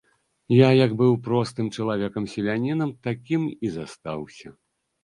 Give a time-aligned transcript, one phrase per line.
[0.59, 4.59] Я, як быў простым чалавекам-селянінам, такім і застаўся.